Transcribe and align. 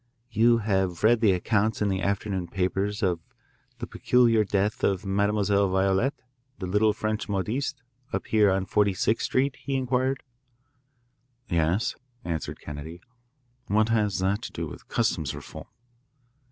"You 0.31 0.57
have 0.57 1.03
read 1.03 1.21
the 1.21 1.31
accounts 1.33 1.79
in 1.79 1.87
the 1.87 2.01
afternoon 2.01 2.47
papers 2.47 3.03
of 3.03 3.19
the 3.77 3.85
peculiar 3.85 4.43
death 4.43 4.83
of 4.83 5.05
Mademoiselle 5.05 5.69
Violette, 5.71 6.23
the 6.57 6.65
little 6.65 6.91
French 6.91 7.29
modiste, 7.29 7.83
up 8.11 8.25
here 8.25 8.49
on 8.49 8.65
Forty 8.65 8.95
sixth 8.95 9.25
Street?" 9.25 9.57
he 9.57 9.75
inquired. 9.75 10.23
"Yes," 11.49 11.93
answered 12.25 12.59
Kennedy. 12.59 12.99
"What 13.67 13.89
has 13.89 14.17
that 14.17 14.41
to 14.41 14.51
do 14.51 14.65
with 14.65 14.87
customs 14.87 15.35
reform?" 15.35 15.67